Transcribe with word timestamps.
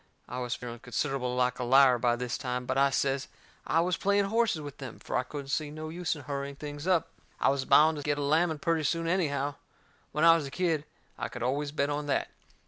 I 0.27 0.39
was 0.39 0.55
feeling 0.55 0.79
considerable 0.79 1.35
like 1.35 1.59
a 1.59 1.63
liar 1.63 1.99
by 1.99 2.15
this 2.15 2.35
time, 2.35 2.65
but 2.65 2.75
I 2.75 2.89
says 2.89 3.27
I 3.67 3.81
was 3.81 3.97
playing 3.97 4.23
horses 4.25 4.59
with 4.63 4.79
them, 4.79 4.97
fur 4.97 5.15
I 5.15 5.21
couldn't 5.21 5.49
see 5.49 5.69
no 5.69 5.89
use 5.89 6.15
in 6.15 6.23
hurrying 6.23 6.55
things 6.55 6.87
up. 6.87 7.11
I 7.39 7.49
was 7.49 7.65
bound 7.65 7.97
to 7.97 8.03
get 8.03 8.17
a 8.17 8.23
lamming 8.23 8.57
purty 8.57 8.81
soon 8.81 9.07
anyhow. 9.07 9.57
When 10.11 10.23
I 10.25 10.35
was 10.35 10.47
a 10.47 10.49
kid 10.49 10.85
I 11.19 11.29
could 11.29 11.43
always 11.43 11.71
bet 11.71 11.91
on 11.91 12.07
that. 12.07 12.29